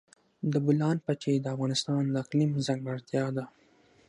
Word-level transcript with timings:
د 0.51 0.53
بولان 0.65 0.97
پټي 1.05 1.35
د 1.39 1.45
افغانستان 1.55 2.01
د 2.09 2.15
اقلیم 2.23 2.51
ځانګړتیا 2.67 3.25
ده. 3.35 3.45